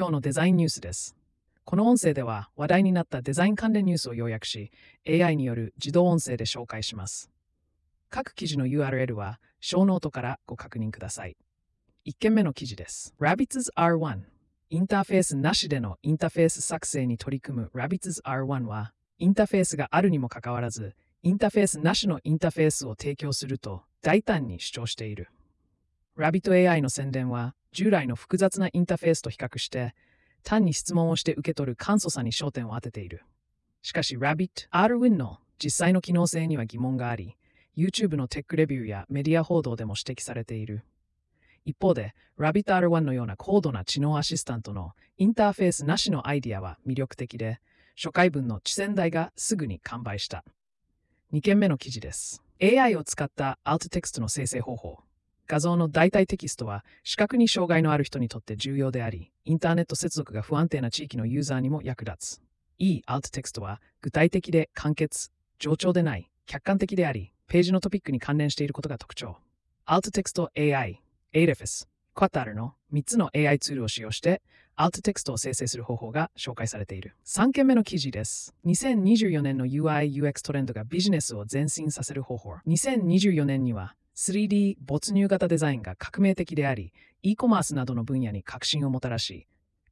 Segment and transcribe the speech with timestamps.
[0.00, 1.14] 今日のデザインニュースです。
[1.66, 4.72] この音声では話題になったデザイン関連ニュースを要約し、
[5.06, 7.30] AI による自動音声で紹介します。
[8.08, 11.36] 各記事の URL は、ショーノートからご確認ください。
[12.06, 13.14] 1件目の記事です。
[13.20, 14.20] Rabbits R1
[14.70, 25.28] インターフェースなしでのインターフェース作成に取り組む Rabbits R1 は、インターフェースがあるにもかかわらず、インターフェースなしのインターフェースを提供すると大胆に主張している。
[26.16, 29.94] RabbitAI の宣伝は、従来の複雑なインターフェースと比較して、
[30.42, 33.22] 単に質問をして受け取る簡素さに焦点を当てている。
[33.82, 37.36] しかし Rabbit R1 の実際の機能性には疑問があり、
[37.76, 40.82] YouTube のテックレビューやメディア報道でも指摘されている。
[41.64, 47.60] 一方で、Rabbit R1 のような高度な知能アシスタントのインターフェースなしのアイディアは魅力的で、
[47.96, 50.44] 初回分の知線代がすぐに完売した。
[51.32, 52.42] 2件目の記事です。
[52.62, 55.00] AI を使った Alt テクストの生成方法。
[55.50, 62.42] 画像の代替テキストは視覚に障害のある人にとって重要であり、インターネット接続が不安定な地域のユーザーにも役立つ。
[62.78, 69.38] いい Alt テクストは具体的で簡潔、冗長でない、客観的であり、ページのトピックに関連していることが特徴。
[69.86, 71.02] Alt テクスト AI、
[71.34, 74.42] Ahrefs、Qatar の3つの AI ツールを使用して、
[74.76, 77.16] Alt テクストを生成する方法が紹介されている。
[77.26, 78.54] 3件目の記事です。
[78.66, 82.54] 2024年の UI/UX トレンドがビジネスを前進させる方法。
[82.68, 89.46] 2024年には 3D 没入型デザインが革命的であり、e コマースなどの分野に革新をもたらし、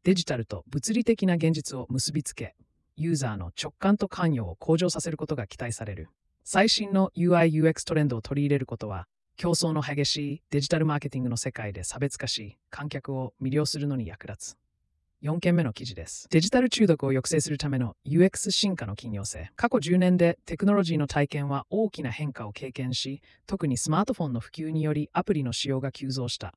[0.05, 2.55] デジタルと物理的な現実を結びつけ、
[2.95, 6.11] ユーザーの直感と関与を向上させることが期待される。
[6.45, 14.59] 最新の UI/UX トレンドを取り入れることは、競争の激しいデジタルマーケティングの世界で差別化し、観客を魅了するのに役立つ。
[15.23, 16.29] 4件目の記事です。
[16.31, 19.51] デジタル中毒を抑制するための UX 進化の緊要性。
[19.57, 26.55] 過去10年でテクノロジーの体験は大きな変化を経験し、特にスマートフォンの普及によりアプリの使用が急増した。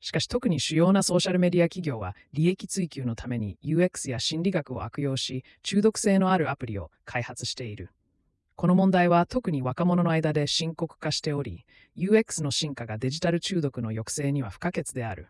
[0.00, 7.92] しかし特に主要なソーシャルメディア企業は利益追求のために UX や心理学を悪用し、中毒性のあるアプリを開発している。
[8.56, 11.64] この問題は特に若者の間で深刻化しており、
[11.96, 15.28] UX の進化がデジタル中毒の抑制には不可欠である。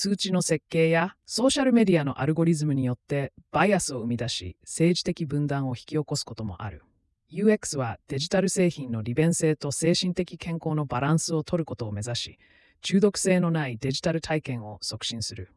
[0.00, 6.82] 通知の設計やソーシャルメディアのアルゴリズムによってバイアスを生み出し政治的分断を引き起こすこともある。
[7.30, 12.38] UX はデジタル製品の利便性と精神的健康のバランスを取ることを目指し、
[12.80, 15.52] 中毒性のないデジタル体験を促進する。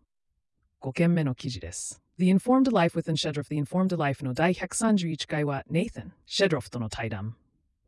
[0.82, 2.02] 5件目の記事です。
[2.18, 7.38] The Informed Life within Shedroff The Informed Life の第131回は Nathan、Shedroff との対談。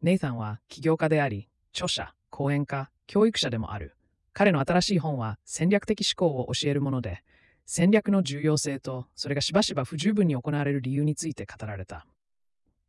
[0.01, 3.94] Nathan は起業家であり、著者、講演家、教育者でもある。
[4.35, 7.23] 彼の新しい本は戦略的思考を教えるもので、
[7.65, 12.05] 戦略の重要性とそれがしばしば不十分に行われる理由について語られた。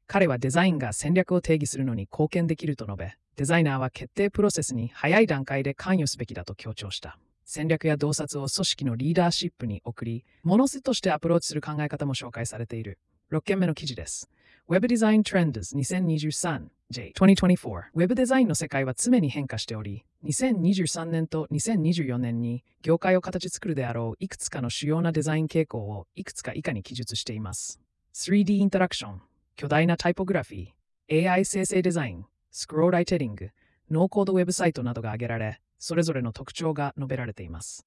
[0.08, 7.16] 彼はデザインが戦略を定義するのに貢献できると述べ、デザイナーは決定プロセスに早い段階で関与すべきだと強調した。
[7.44, 12.98] 戦略や洞察を組織のリーダーシップに送り、物瀬としてアプローチする考え方も紹介されている。
[13.30, 14.28] 6件目の記事です。
[14.68, 17.12] Web Design Trends 2023 J.
[17.16, 27.80] 2024 Web デザインの世界は常に変化しており、2023年と2024年に業界を形作るであろういくつかの主要なデザイン傾向をいくつか以下に記述しています。
[28.14, 29.20] 3D インタラクション、
[29.56, 33.50] 巨大なタイポグラフィー、AI 生成デザイン、スクローライテリング、
[33.90, 37.84] ノーコードウェブサイトなどが挙げられ、それぞれの特徴が述べられています。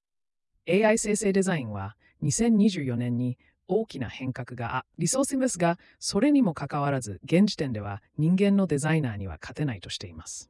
[0.70, 3.38] AI 生成デザインは2024年に
[3.70, 10.50] 大きな変革がリソースですが、それにもかかわらず、現時点では人間のデザイナーには勝てないとしています。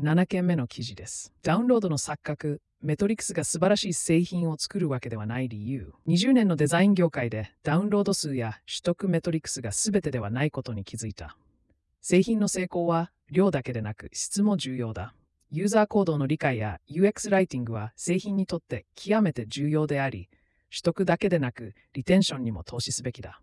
[0.00, 1.32] 7件目の記事です。
[1.42, 5.92] ダウンロードの錯覚、メトリクスが素晴らしい製品を作るわけではない理由。
[6.08, 11.36] 20年のデザイン業界でダウンロード数や取得メトリクスが全てではないことに気づいた。
[12.00, 15.14] 製品の成功は量だけでなく質も重要だ。
[15.50, 20.28] ユーザー行動の理解や UX ライティングは製品にとって極めて重要であり、
[20.74, 23.40] 取得だけでなくリテンションにも投資すべきだ。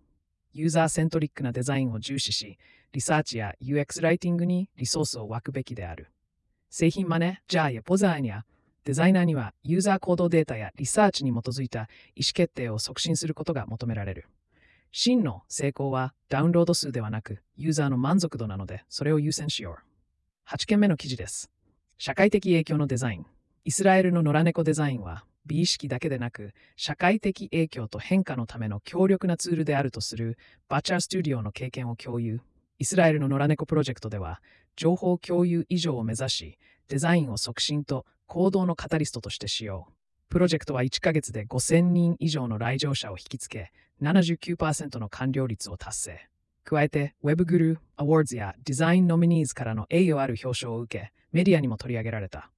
[0.51, 2.57] ユーザーセントリックなデザインを重視し、
[2.91, 6.11] リサーチや UX ライティングにリソースを湧くべきである。
[6.69, 8.41] 製品マネ、ジャーやポザーニャ、
[8.83, 14.27] デザイナーにはユーザー行動データやリサーチに基づいた意思決定を促進することが求められる。
[14.91, 20.53] 真の成功はダウンロード数ではなくユーザーの満足度なのでそれを優先しよう。
[20.53, 21.49] 8件目の記事です。
[21.97, 23.25] 社会的影響のデザイン。
[23.63, 30.37] イスラエルの野良猫デザインは美意識だけでなく社会的影響と変化のための強力なツールであるとする
[30.69, 32.41] バチャースタジオの経験を共有。
[32.79, 34.41] イスラエルの野良猫プロジェクトでは
[34.75, 36.57] 情報共有以上を目指し
[36.87, 39.87] デザインを促進と行動のカタリストとして使用。
[40.29, 43.71] プロジェクトは1ヶ月で5000人以上の来場者を引きつけ
[44.01, 46.27] 79%の完了率を達成。
[46.63, 52.51] 加えて WebGuru Awards やデザインノミニーズからの栄誉ある表彰を受けメディアにも取り上げられた。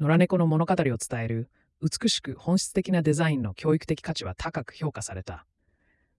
[0.00, 1.48] 野良猫の物語を伝える
[1.82, 5.46] 美しく本質的なデザインの教育的価値は高く評価された。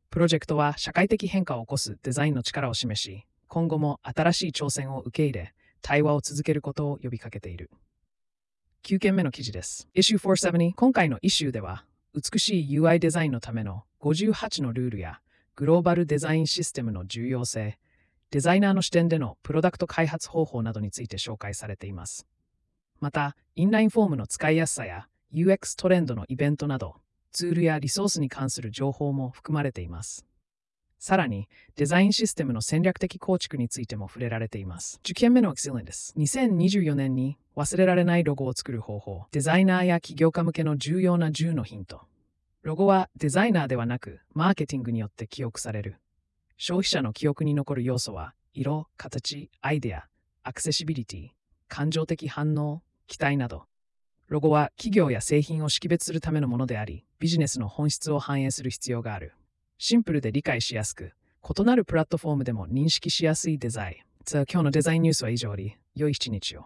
[0.09, 7.71] プロジェクトは社会的変化を起こすデザインの力を示し、今後も新しい挑戦を受け入れ、対話を続けることを呼びかけている。
[8.83, 9.89] 9件目の記事です。
[9.95, 15.21] Issue 470今回の Issue では、美しい UI デザインのための58のルールや
[15.55, 17.79] グローバルデザインシステムの重要性、
[18.29, 22.27] デザイナーの視点でのプロダクト開発方法などについて紹介されています。
[22.99, 26.95] また、インラインフォームの使いやすさや UX トレンドのイベントなど、
[27.31, 30.25] ツールやリソースに関する情報も含まれています。
[30.99, 34.99] さらに、デザインシステムの戦略的構築についても触れられています。
[35.03, 36.13] 10件目のエクセレンです。
[36.17, 42.01] 2024年に忘れられないロゴを作る方法、デザイナーや起業家向けの重要な10のヒント。
[42.63, 45.97] ロゴはデザイナーではなく、マーケティングによって記憶される。
[46.57, 50.07] 消費者の記憶に残る要素は、色、形、アイデア、
[50.41, 51.29] アクセシビリティ、
[51.67, 53.65] 感情的反応、期待など。
[54.29, 59.33] ロゴは企業や製品を識別するためのものであり、ビジネスの本質を反映する必要がある。
[59.77, 61.13] シンプルで理解しやすく、
[61.43, 64.07] 異なるプラットフォームでも認識しやすいデザイン。
[64.29, 66.65] 今日のデザインニュースは以上で、良い一日を。